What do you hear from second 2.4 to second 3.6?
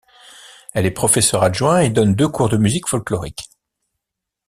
de musique folklorique.